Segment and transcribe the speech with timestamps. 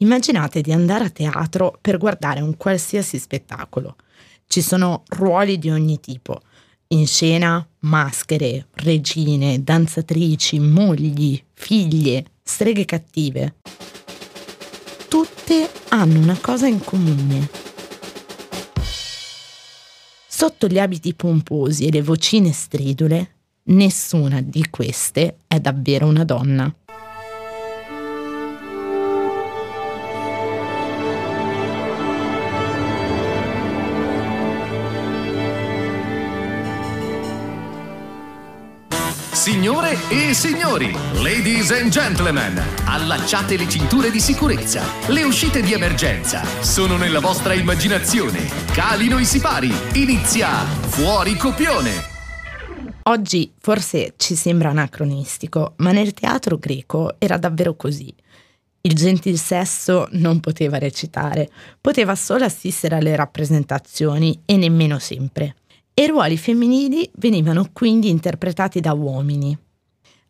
[0.00, 3.96] Immaginate di andare a teatro per guardare un qualsiasi spettacolo.
[4.46, 6.40] Ci sono ruoli di ogni tipo.
[6.88, 13.56] In scena maschere, regine, danzatrici, mogli, figlie, streghe cattive.
[15.08, 17.50] Tutte hanno una cosa in comune.
[20.28, 23.34] Sotto gli abiti pomposi e le vocine stridule,
[23.64, 26.72] nessuna di queste è davvero una donna.
[39.50, 44.84] Signore e signori, ladies and gentlemen, allacciate le cinture di sicurezza.
[45.06, 48.46] Le uscite di emergenza sono nella vostra immaginazione.
[48.74, 49.72] Calino i sipari.
[49.94, 51.92] Inizia Fuori Copione.
[53.04, 58.14] Oggi forse ci sembra anacronistico, ma nel teatro greco era davvero così.
[58.82, 61.48] Il gentil sesso non poteva recitare,
[61.80, 65.54] poteva solo assistere alle rappresentazioni e nemmeno sempre
[65.98, 69.58] e i ruoli femminili venivano quindi interpretati da uomini.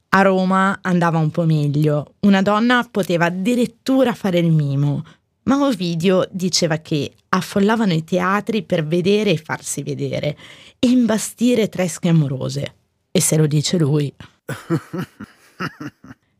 [0.08, 5.04] A Roma andava un po' meglio, una donna poteva addirittura fare il mimo,
[5.42, 10.38] ma Ovidio diceva che affollavano i teatri per vedere e farsi vedere
[10.78, 12.76] e imbastire tresche amorose.
[13.10, 14.10] E se lo dice lui.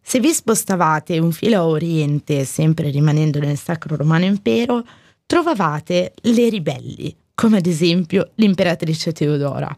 [0.01, 4.83] Se vi spostavate un filo a oriente, sempre rimanendo nel Sacro Romano Impero,
[5.27, 9.73] trovavate le ribelli, come ad esempio l'imperatrice Teodora,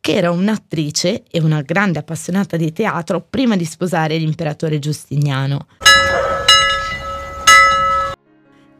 [0.00, 5.68] che era un'attrice e una grande appassionata di teatro prima di sposare l'imperatore Giustiniano.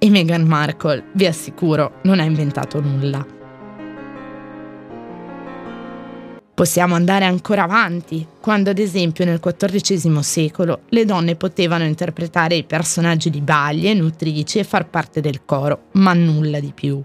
[0.01, 3.25] E Meghan Markle, vi assicuro, non ha inventato nulla.
[6.55, 12.65] Possiamo andare ancora avanti, quando ad esempio nel XIV secolo le donne potevano interpretare i
[12.65, 17.01] personaggi di baglie, nutrici e far parte del coro, ma nulla di più.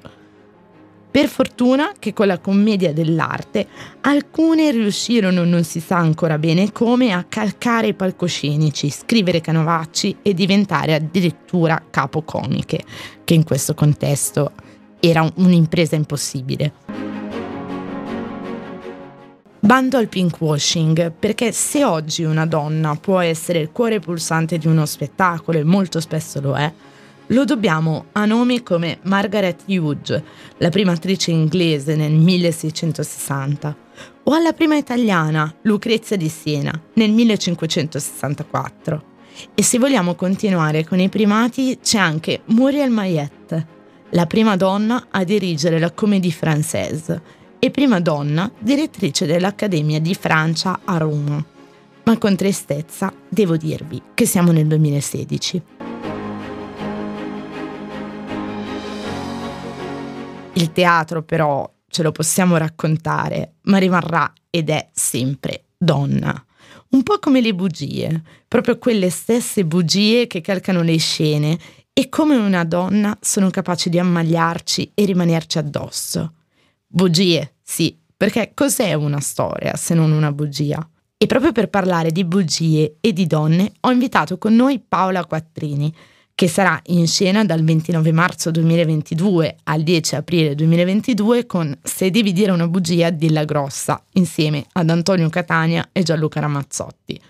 [1.11, 3.65] Per fortuna che con la commedia dell'arte
[4.02, 10.36] alcune riuscirono non si sa ancora bene come a calcare i palcoscenici, scrivere canovacci e
[10.36, 12.83] diventare addirittura capocomiche,
[13.23, 14.52] che in questo contesto
[14.99, 16.73] era un'impresa impossibile.
[19.61, 24.86] Bando al pinkwashing, perché se oggi una donna può essere il cuore pulsante di uno
[24.86, 26.71] spettacolo, e molto spesso lo è,
[27.31, 30.21] lo dobbiamo a nomi come Margaret Hughes,
[30.57, 33.75] la prima attrice inglese nel 1660,
[34.23, 39.03] o alla prima italiana Lucrezia di Siena nel 1564.
[39.53, 43.77] E se vogliamo continuare con i primati c'è anche Muriel Mayette,
[44.11, 47.21] la prima donna a dirigere la Comédie Française
[47.59, 51.43] e prima donna direttrice dell'Accademia di Francia a Roma.
[52.03, 55.89] Ma con tristezza devo dirvi che siamo nel 2016.
[60.59, 66.45] Il teatro però ce lo possiamo raccontare, ma rimarrà ed è sempre donna.
[66.89, 71.58] Un po' come le bugie, proprio quelle stesse bugie che calcano le scene
[71.93, 76.33] e come una donna sono capaci di ammagliarci e rimanerci addosso.
[76.86, 80.86] Bugie, sì, perché cos'è una storia se non una bugia?
[81.15, 85.93] E proprio per parlare di bugie e di donne ho invitato con noi Paola Quattrini,
[86.39, 92.32] che sarà in scena dal 29 marzo 2022 al 10 aprile 2022 con Se devi
[92.32, 97.22] dire una bugia, dilla grossa, insieme ad Antonio Catania e Gianluca Ramazzotti.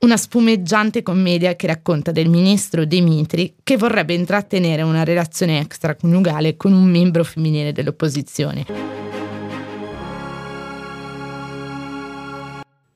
[0.00, 6.74] Una spumeggiante commedia che racconta del ministro Dimitri che vorrebbe intrattenere una relazione extraconiugale con
[6.74, 8.66] un membro femminile dell'opposizione.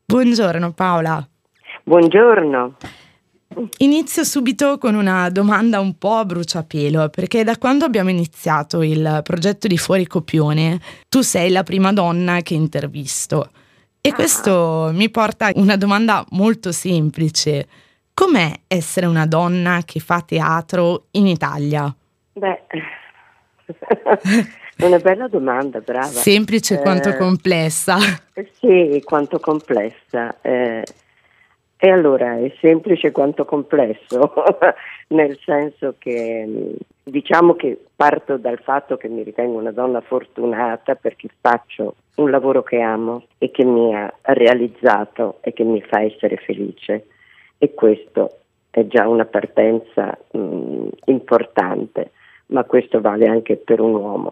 [0.04, 1.26] Buongiorno Paola.
[1.82, 2.76] Buongiorno.
[3.78, 9.20] Inizio subito con una domanda un po' a bruciapelo, perché da quando abbiamo iniziato il
[9.22, 13.50] progetto di Fuori Copione, tu sei la prima donna che intervisto.
[14.00, 17.66] E questo mi porta a una domanda molto semplice.
[18.14, 21.92] Com'è essere una donna che fa teatro in Italia?
[22.34, 22.66] Beh,
[24.76, 26.06] è una bella domanda, brava.
[26.06, 27.96] Semplice eh, quanto complessa.
[28.60, 30.40] Sì, quanto complessa.
[30.42, 30.84] Eh,
[31.78, 34.32] e allora è semplice quanto complesso,
[35.08, 41.28] nel senso che diciamo che parto dal fatto che mi ritengo una donna fortunata perché
[41.40, 46.36] faccio un lavoro che amo e che mi ha realizzato e che mi fa essere
[46.36, 47.06] felice
[47.58, 48.38] e questo
[48.70, 52.10] è già una partenza mh, importante,
[52.46, 54.30] ma questo vale anche per un uomo.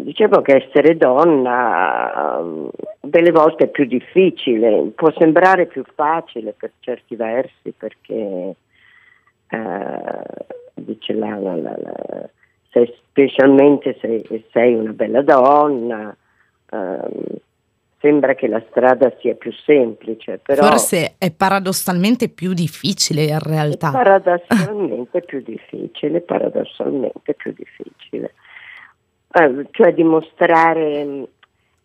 [0.00, 2.40] Dicevo che essere donna
[3.00, 8.54] delle volte è più difficile, può sembrare più facile per certi versi perché
[9.48, 12.28] eh, ce l'ha, la, la, la,
[12.70, 16.16] se, specialmente se sei una bella donna.
[16.70, 17.38] Um,
[18.00, 20.66] sembra che la strada sia più semplice, però...
[20.66, 23.90] Forse è paradossalmente più difficile in realtà.
[23.90, 28.34] paradossalmente più difficile, paradossalmente più difficile.
[29.30, 31.28] Eh, cioè dimostrare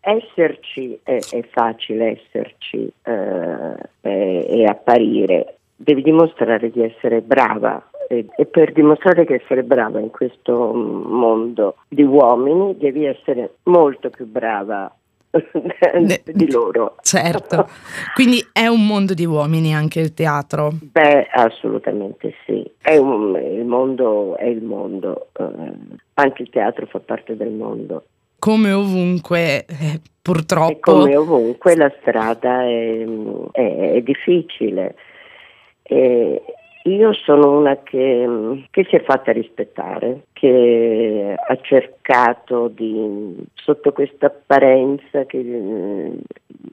[0.00, 8.26] esserci è, è facile esserci eh, e, e, apparire, devi dimostrare di essere brava e,
[8.36, 14.26] e, per dimostrare che essere brava in questo mondo di uomini devi essere molto più
[14.26, 14.94] brava
[16.32, 16.96] di loro.
[17.02, 17.68] Certo,
[18.14, 20.72] quindi è un mondo di uomini anche il teatro?
[20.80, 25.44] Beh, assolutamente sì, è un, il mondo, è il mondo, eh,
[26.14, 28.04] anche il teatro fa parte del mondo.
[28.38, 30.72] Come ovunque, eh, purtroppo.
[30.72, 33.04] E come ovunque la strada è,
[33.52, 34.94] è, è difficile.
[35.82, 36.42] E,
[36.86, 44.26] io sono una che, che, si è fatta rispettare, che ha cercato di, sotto questa
[44.26, 46.12] apparenza che eh,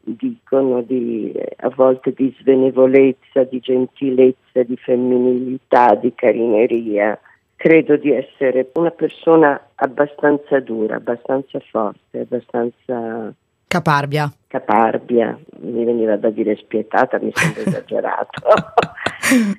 [0.04, 7.18] dicono di, a volte di svenevolezza, di gentilezza, di femminilità, di carineria,
[7.56, 13.34] credo di essere una persona abbastanza dura, abbastanza forte, abbastanza
[13.72, 14.30] Caparbia.
[14.48, 18.42] Caparbia, mi veniva da dire spietata, mi sembra esagerato.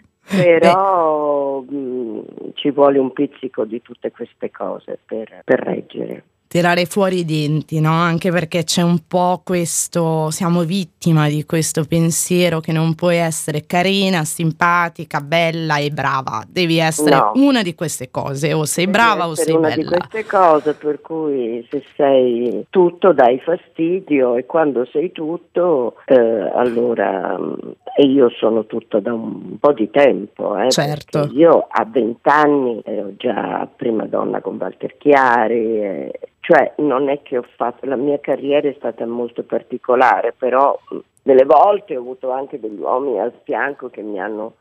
[0.37, 2.21] però mh, mm,
[2.55, 7.81] ci vuole un pizzico di tutte queste cose per, per reggere tirare fuori i denti,
[7.81, 7.93] no?
[7.93, 13.65] Anche perché c'è un po' questo, siamo vittima di questo pensiero che non puoi essere
[13.65, 17.33] carina, simpatica, bella e brava, devi essere no.
[17.37, 19.81] una di queste cose, o sei devi brava o sei una bella.
[19.81, 25.95] Una di queste cose per cui se sei tutto dai fastidio e quando sei tutto
[26.05, 27.55] eh, allora mm,
[27.97, 31.31] e io sono tutto da un po' di tempo, eh, certo.
[31.33, 35.83] io a vent'anni ero già prima donna con Walter Chiari.
[35.83, 40.77] Eh, cioè non è che ho fatto, la mia carriera è stata molto particolare, però
[41.23, 44.55] delle volte ho avuto anche degli uomini al fianco che mi hanno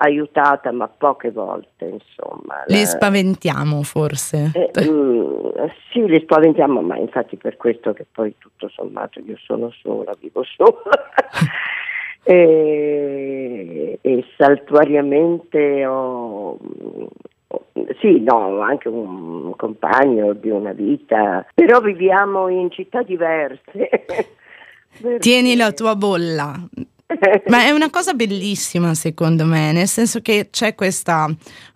[0.00, 2.64] aiutata, ma poche volte, insomma.
[2.66, 4.50] Li spaventiamo forse?
[4.52, 5.50] Eh, mm,
[5.92, 10.42] sì, li spaventiamo, ma infatti per questo che poi tutto sommato io sono sola, vivo
[10.42, 10.74] sola.
[12.24, 16.17] e, e saltuariamente ho,
[18.00, 23.90] sì, no, anche un compagno di una vita, però viviamo in città diverse.
[25.18, 26.54] Tieni la tua bolla.
[27.46, 31.26] Ma è una cosa bellissima secondo me, nel senso che c'è questa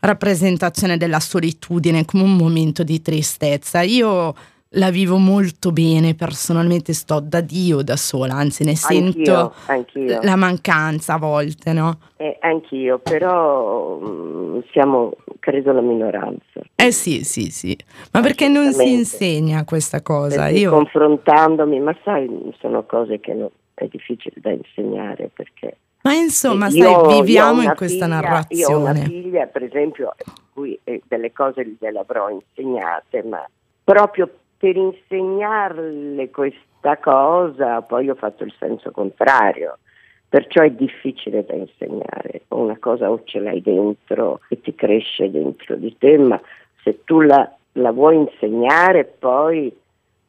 [0.01, 3.81] rappresentazione della solitudine come un momento di tristezza.
[3.81, 4.35] Io
[4.73, 10.37] la vivo molto bene, personalmente sto da Dio da sola, anzi ne sento anch'io, la
[10.37, 11.99] mancanza a volte, no?
[12.17, 16.61] Eh, anch'io, però mh, mm, siamo, credo, la minoranza.
[16.75, 17.77] Eh sì, sì, sì,
[18.13, 20.49] ma perché non si insegna questa cosa?
[20.49, 20.71] Io...
[20.71, 25.77] Confrontandomi, ma sai, sono cose che no, è difficile da insegnare perché...
[26.03, 28.61] Ma insomma, io, sai, viviamo in questa figlia, narrazione.
[28.61, 30.15] Io ho una figlia, per esempio,
[30.53, 33.49] cui eh, delle cose gliele avrò insegnate, ma
[33.85, 34.29] proprio
[34.63, 39.79] per insegnarle questa cosa poi ho fatto il senso contrario,
[40.29, 45.75] perciò è difficile da insegnare, una cosa o ce l'hai dentro e ti cresce dentro
[45.75, 46.41] di te, ma
[46.85, 49.77] se tu la, la vuoi insegnare poi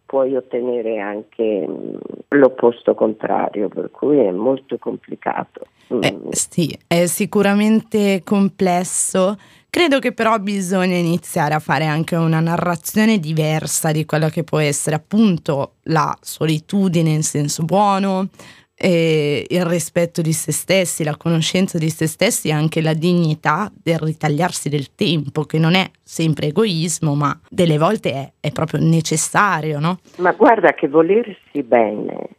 [0.03, 1.96] puoi ottenere anche mm,
[2.29, 5.67] l'opposto contrario, per cui è molto complicato.
[5.89, 9.36] Eh, sì, è sicuramente complesso
[9.74, 14.60] Credo che però bisogna iniziare a fare anche una narrazione diversa di quella che può
[14.60, 18.30] essere appunto la solitudine in senso buono,
[18.77, 23.98] il rispetto di se stessi, la conoscenza di se stessi e anche la dignità del
[23.98, 29.80] ritagliarsi del tempo, che non è sempre egoismo, ma delle volte è, è proprio necessario,
[29.80, 29.98] no?
[30.18, 32.30] Ma guarda che volersi bene,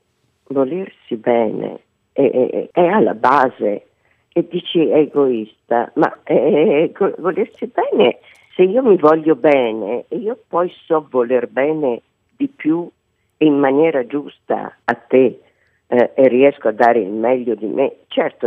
[0.51, 1.81] volersi bene
[2.13, 3.87] è, è, è alla base
[4.37, 8.19] e dici egoista, ma eh, volersi bene,
[8.57, 12.03] se io mi voglio bene e io poi so voler bene
[12.37, 12.91] di più
[13.37, 15.41] e in maniera giusta a te
[15.87, 18.47] eh, e riesco a dare il meglio di me, certo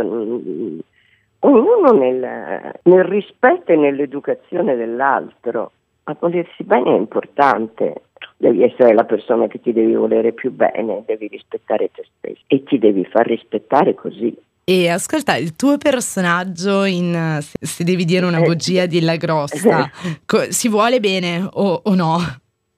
[1.40, 5.72] ognuno nel, nel rispetto e nell'educazione dell'altro,
[6.04, 8.02] ma volersi bene è importante,
[8.36, 12.62] devi essere la persona che ti devi volere più bene, devi rispettare te stesso e
[12.64, 14.36] ti devi far rispettare così.
[14.70, 19.90] E ascolta, il tuo personaggio in Se, devi dire una bugia di La Grossa,
[20.26, 22.18] co- si vuole bene o, o, no?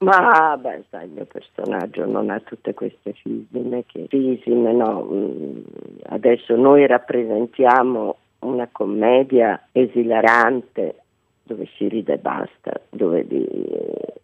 [0.05, 5.09] Ma beh, sai, il mio personaggio non ha tutte queste fisime, che fisime no.
[5.11, 5.63] Mm,
[6.11, 10.95] adesso noi rappresentiamo una commedia esilarante
[11.43, 13.45] dove si ride e basta, dove di,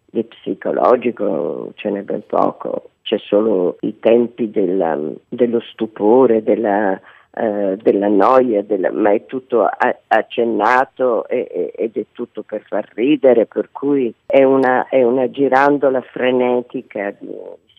[0.05, 4.97] di psicologico ce n'è ben poco, c'è solo i tempi della,
[5.27, 6.97] dello stupore, della,
[7.37, 9.69] eh, della noia, della, ma è tutto
[10.07, 16.01] accennato e, ed è tutto per far ridere, per cui è una, è una girandola
[16.01, 17.35] frenetica di,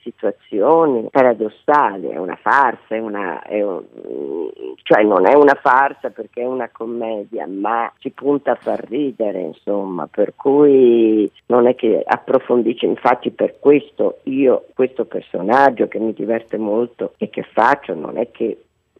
[0.09, 3.83] situazioni paradossali, è una farsa, è una, è un,
[4.83, 9.41] cioè non è una farsa perché è una commedia, ma ci punta a far ridere,
[9.41, 16.13] insomma, per cui non è che approfondisce, infatti per questo io, questo personaggio che mi
[16.13, 18.59] diverte molto e che faccio, non è che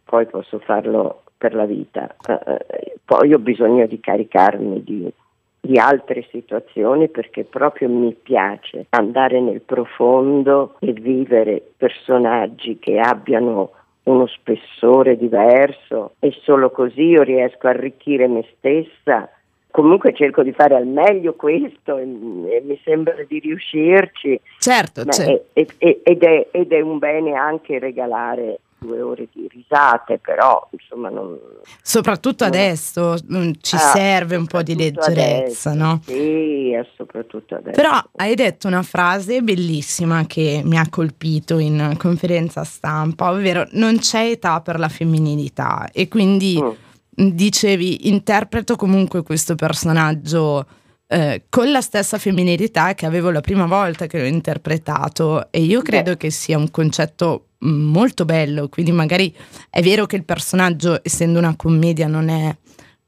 [0.09, 5.13] poi posso farlo per la vita, eh, poi ho bisogno di caricarmi di
[5.61, 13.71] di altre situazioni perché proprio mi piace andare nel profondo e vivere personaggi che abbiano
[14.03, 19.29] uno spessore diverso e solo così io riesco a arricchire me stessa.
[19.71, 24.39] Comunque cerco di fare al meglio questo e, e mi sembra di riuscirci.
[24.57, 25.49] Certo, certo.
[25.53, 31.37] Ed, è, ed è un bene anche regalare due ore di risate, però insomma non...
[31.81, 32.53] Soprattutto non...
[32.53, 36.01] adesso mm, ci ah, serve un po' di leggerezza, adesso, no?
[36.05, 37.75] Sì, soprattutto adesso.
[37.81, 43.97] Però hai detto una frase bellissima che mi ha colpito in conferenza stampa, ovvero non
[43.97, 47.27] c'è età per la femminilità e quindi mm.
[47.27, 50.65] dicevi interpreto comunque questo personaggio
[51.11, 55.81] eh, con la stessa femminilità che avevo la prima volta che l'ho interpretato e io
[55.81, 56.17] credo Beh.
[56.17, 59.35] che sia un concetto molto bello, quindi magari
[59.71, 62.55] è vero che il personaggio, essendo una commedia, non è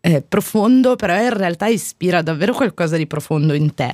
[0.02, 3.92] eh, profondo, però in realtà ispira davvero qualcosa di profondo in te.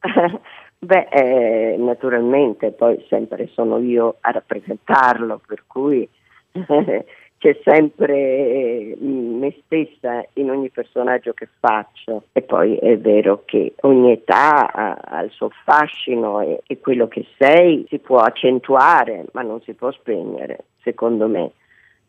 [0.78, 6.08] Beh, eh, naturalmente, poi sempre sono io a rappresentarlo, per cui
[7.42, 12.22] c'è sempre mm, me stessa in ogni personaggio che faccio.
[12.30, 17.08] E poi è vero che ogni età ha, ha il suo fascino e, e quello
[17.08, 21.50] che sei si può accentuare ma non si può spegnere, secondo me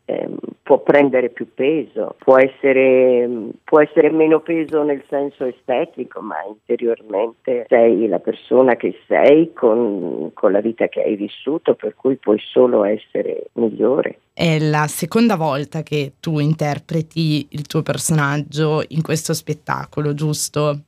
[0.06, 0.28] eh,
[0.62, 3.28] può prendere più peso, può essere,
[3.64, 10.30] può essere, meno peso nel senso estetico, ma interiormente sei la persona che sei con,
[10.34, 14.18] con la vita che hai vissuto, per cui puoi solo essere migliore.
[14.34, 20.80] È la seconda volta che tu interpreti il tuo personaggio in questo spettacolo, giusto?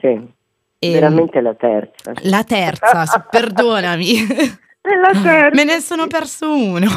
[0.00, 0.38] Sì.
[0.82, 2.12] E veramente la terza.
[2.22, 4.14] La terza, perdonami.
[4.82, 6.88] Me ne sono perso uno.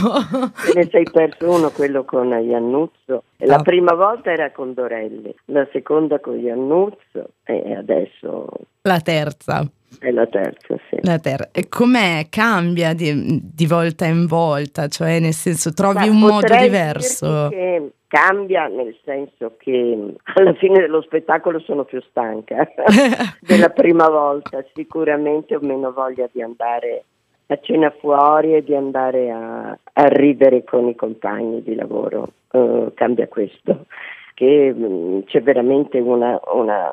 [0.73, 3.23] Me ne sei perso uno, quello con Iannuzzo.
[3.39, 3.61] La oh.
[3.61, 8.47] prima volta era con Dorelli, la seconda con Iannuzzo e adesso...
[8.83, 9.65] La terza.
[9.99, 10.97] È la terza, sì.
[11.01, 12.27] La ter- e com'è?
[12.29, 14.87] Cambia di, di, volta in volta?
[14.87, 17.49] Cioè, nel senso, trovi Ma un modo diverso?
[17.49, 22.67] Che cambia nel senso che alla fine dello spettacolo sono più stanca
[23.41, 27.05] della prima volta, sicuramente ho meno voglia di andare
[27.47, 32.29] a cena fuori e di andare a, a ridere con i compagni di lavoro.
[32.51, 33.85] Uh, cambia questo,
[34.33, 36.91] che mh, mm, c'è veramente una, una,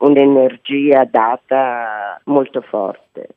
[0.00, 3.28] un'energia data molto forte.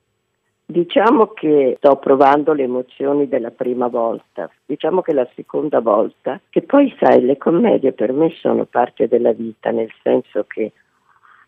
[0.66, 6.62] Diciamo che sto provando le emozioni della prima volta, diciamo che la seconda volta, che
[6.62, 10.72] poi sai, le commedie per me sono parte della vita, nel senso che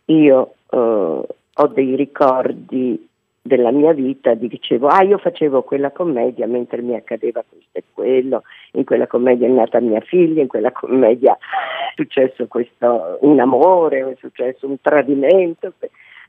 [0.05, 3.07] io uh, ho dei ricordi
[3.45, 8.43] della mia vita dicevo ah io facevo quella commedia mentre mi accadeva questo e quello
[8.71, 14.11] in quella commedia è nata mia figlia in quella commedia è successo questo un amore
[14.11, 15.73] è successo un tradimento.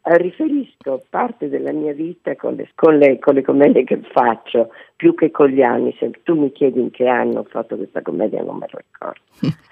[0.06, 4.70] Eh, riferisco parte della mia vita con le, con, le, con le, commedie che faccio
[4.96, 8.02] più che con gli anni se tu mi chiedi in che anno ho fatto questa
[8.02, 9.22] commedia non me lo ricordo.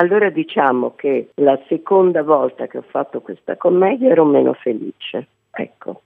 [0.00, 6.02] Allora diciamo che la seconda volta che ho fatto questa commedia ero meno felice ecco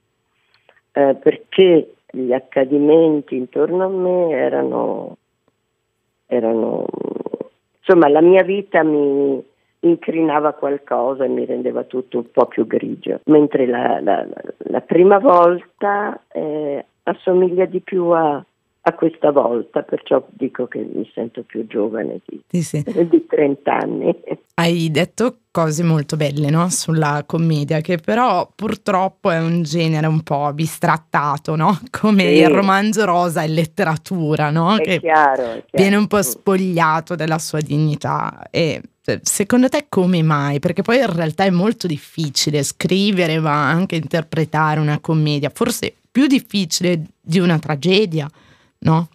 [0.93, 5.17] eh, perché gli accadimenti intorno a me erano,
[6.27, 6.87] erano,
[7.79, 9.43] insomma la mia vita mi
[9.81, 14.27] incrinava qualcosa e mi rendeva tutto un po' più grigio, mentre la, la,
[14.59, 18.45] la prima volta eh, assomiglia di più a,
[18.85, 22.83] a questa volta, perciò dico che mi sento più giovane di, sì, sì.
[23.09, 24.17] di 30 anni.
[24.55, 26.69] Hai detto cose molto belle no?
[26.69, 31.79] sulla commedia, che però purtroppo è un genere un po' bistrattato, no?
[31.91, 32.41] come sì.
[32.41, 34.77] il romanzo rosa in letteratura, no?
[34.79, 35.63] che chiaro, chiaro.
[35.71, 38.49] viene un po' spogliato della sua dignità.
[38.51, 38.83] E
[39.23, 40.59] secondo te come mai?
[40.59, 46.27] Perché poi in realtà è molto difficile scrivere ma anche interpretare una commedia, forse più
[46.27, 48.29] difficile di una tragedia
[48.83, 49.09] no?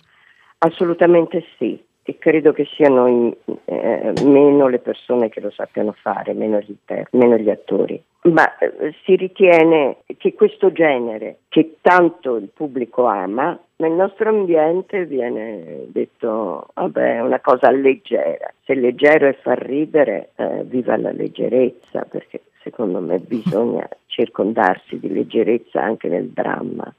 [0.59, 3.33] Assolutamente sì, e credo che siano in,
[3.65, 6.75] eh, meno le persone che lo sappiano fare, meno gli,
[7.11, 8.01] meno gli attori.
[8.23, 15.05] ma eh, si ritiene che questo genere, che tanto il pubblico ama, nel nostro ambiente
[15.05, 18.51] viene detto, vabbè, è una cosa leggera.
[18.63, 25.13] Se leggero è far ridere, eh, viva la leggerezza, perché secondo me bisogna circondarsi di
[25.13, 26.91] leggerezza anche nel dramma,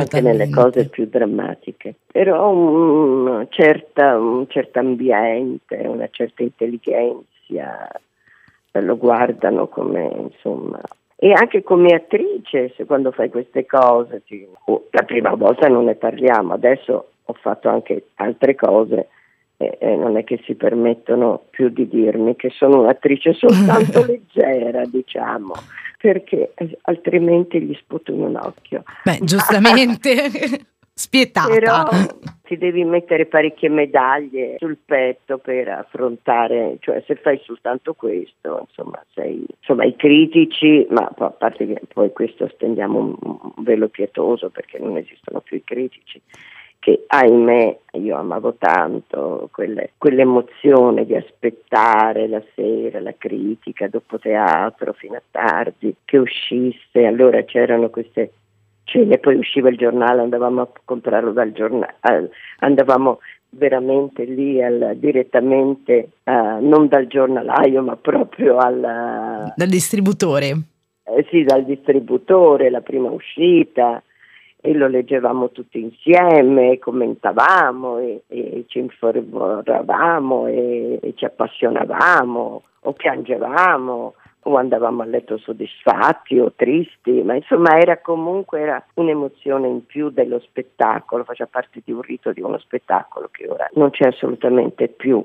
[0.00, 1.96] anche nelle cose più drammatiche.
[2.10, 8.00] Però un, certa, un certo ambiente, una certa intelligenza
[8.72, 10.80] lo guardano come insomma
[11.18, 15.84] e anche come attrice se quando fai queste cose ti, oh, la prima volta non
[15.84, 19.08] ne parliamo adesso ho fatto anche altre cose
[19.56, 24.84] e, e non è che si permettono più di dirmi che sono un'attrice soltanto leggera
[24.84, 25.54] diciamo
[25.98, 28.84] perché eh, altrimenti gli sputo in un occhio.
[29.02, 30.30] Beh giustamente.
[30.98, 31.52] Spietata.
[31.52, 31.84] Però
[32.44, 39.04] ti devi mettere parecchie medaglie sul petto per affrontare, cioè se fai soltanto questo, insomma,
[39.12, 44.78] sei, insomma i critici, ma a parte che poi questo stendiamo un velo pietoso perché
[44.78, 46.18] non esistono più i critici,
[46.78, 54.92] che ahimè io amavo tanto quelle, quell'emozione di aspettare la sera la critica dopo teatro
[54.92, 58.32] fino a tardi che uscisse, allora c'erano queste
[58.84, 62.30] cene, poi usciva il giornale, andavamo a comprarlo dal giornale,
[62.60, 63.18] andavamo
[63.50, 69.52] veramente lì al, direttamente, uh, non dal giornalaio, ma proprio al...
[69.54, 70.46] Dal distributore.
[71.04, 74.02] Eh, sì, dal distributore, la prima uscita,
[74.66, 82.92] e lo leggevamo tutti insieme, commentavamo e, e ci informavamo e, e ci appassionavamo o
[82.92, 89.86] piangevamo o andavamo a letto soddisfatti o tristi, ma insomma era comunque era un'emozione in
[89.86, 94.08] più dello spettacolo, faceva parte di un rito di uno spettacolo che ora non c'è
[94.08, 95.24] assolutamente più.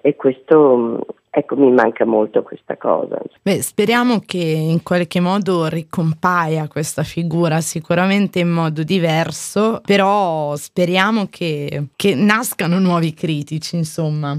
[0.00, 1.04] E questo,
[1.38, 3.18] ecco, mi manca molto questa cosa.
[3.42, 11.26] Beh, speriamo che in qualche modo ricompaia questa figura, sicuramente in modo diverso, però speriamo
[11.30, 14.36] che, che nascano nuovi critici, insomma.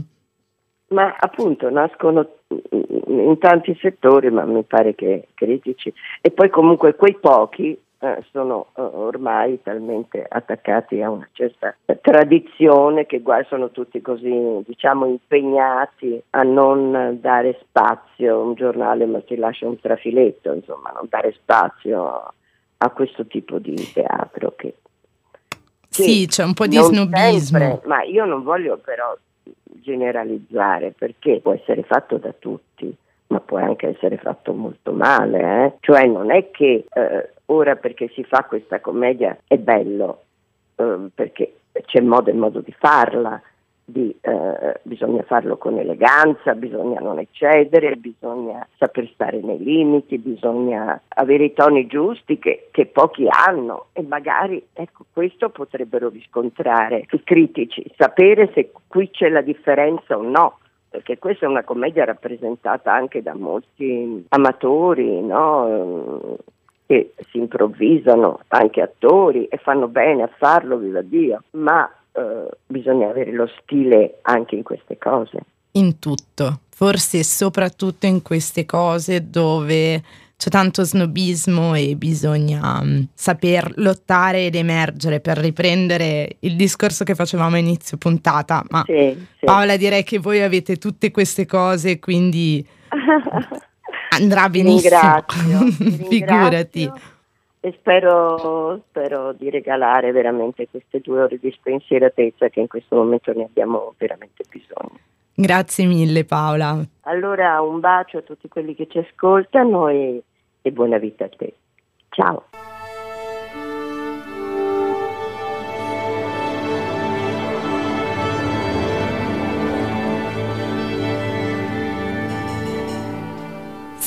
[0.91, 2.27] Ma appunto nascono
[3.07, 5.93] in tanti settori, ma mi pare che critici.
[6.21, 13.05] E poi comunque quei pochi eh, sono eh, ormai talmente attaccati a una certa tradizione
[13.05, 19.21] che guai sono tutti così, diciamo, impegnati a non dare spazio a un giornale, ma
[19.27, 22.33] si lascia un trafiletto, insomma, non dare spazio
[22.81, 24.73] a questo tipo di teatro che
[25.89, 27.57] sì, c'è un po' di snobismo.
[27.57, 29.15] Sempre, ma io non voglio però
[29.81, 32.95] generalizzare perché può essere fatto da tutti,
[33.27, 35.65] ma può anche essere fatto molto male.
[35.65, 35.73] Eh?
[35.81, 40.23] Cioè non è che eh, ora perché si fa questa commedia è bello,
[40.75, 41.53] eh, perché
[41.85, 43.41] c'è modo e modo di farla,
[43.89, 51.01] di, eh, bisogna farlo con eleganza, bisogna non eccedere, bisogna saper stare nei limiti, bisogna
[51.07, 57.23] avere i toni giusti che, che pochi hanno e magari ecco, questo potrebbero riscontrare i
[57.23, 60.59] critici, sapere se qui c'è la differenza o no
[60.89, 66.37] perché questa è una commedia rappresentata anche da molti amatori, no?
[66.89, 73.09] Che si improvvisano, anche attori e fanno bene a farlo, viva Dio, ma eh, bisogna
[73.09, 75.37] avere lo stile anche in queste cose.
[75.73, 80.01] In tutto, forse soprattutto in queste cose dove
[80.35, 87.13] c'è tanto snobismo e bisogna um, saper lottare ed emergere per riprendere il discorso che
[87.13, 88.63] facevamo a inizio puntata.
[88.69, 89.45] Ma sì, sì.
[89.45, 92.65] Paola direi che voi avete tutte queste cose, quindi
[94.19, 94.99] andrà benissimo.
[95.27, 96.91] Ringrazio, Figurati
[97.61, 103.33] e spero, spero, di regalare veramente queste due ore di spensieratezza che in questo momento
[103.33, 104.97] ne abbiamo veramente bisogno.
[105.33, 106.81] Grazie mille Paola.
[107.01, 110.21] Allora un bacio a tutti quelli che ci ascoltano e,
[110.61, 111.53] e buona vita a te.
[112.09, 112.45] Ciao.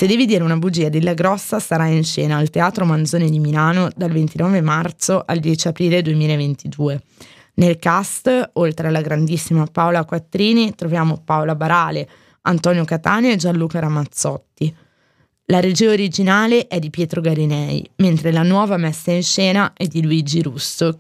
[0.03, 3.89] Se devi dire una bugia, dilla grossa sarà in scena al Teatro Manzoni di Milano
[3.95, 7.01] dal 29 marzo al 10 aprile 2022.
[7.55, 12.09] Nel cast, oltre alla grandissima Paola Quattrini, troviamo Paola Barale,
[12.41, 14.75] Antonio Catania e Gianluca Ramazzotti.
[15.45, 20.03] La regia originale è di Pietro Garinei, mentre la nuova messa in scena è di
[20.03, 20.99] Luigi Russo.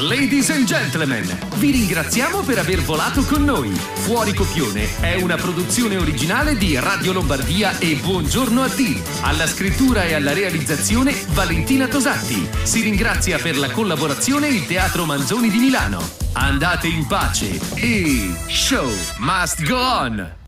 [0.00, 3.68] Ladies and gentlemen, vi ringraziamo per aver volato con noi.
[3.68, 8.98] Fuori Copione è una produzione originale di Radio Lombardia e Buongiorno a te.
[9.20, 12.48] Alla scrittura e alla realizzazione Valentina Tosatti.
[12.62, 16.02] Si ringrazia per la collaborazione il Teatro Manzoni di Milano.
[16.32, 20.39] Andate in pace e show must go on!